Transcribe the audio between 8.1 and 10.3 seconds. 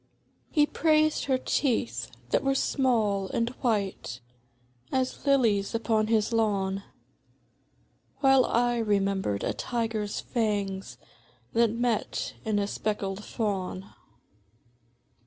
While I remembered a tiger's